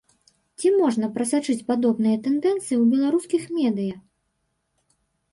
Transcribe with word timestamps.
Ці 0.61 0.69
можна 0.77 1.09
прасачыць 1.17 1.65
падобныя 1.67 2.15
тэндэнцыі 2.27 2.75
ў 2.77 2.83
беларускіх 2.93 3.43
медыя? 3.59 4.01